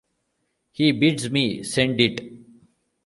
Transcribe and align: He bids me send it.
He 0.71 0.93
bids 0.93 1.29
me 1.29 1.61
send 1.61 2.01
it. 2.01 2.21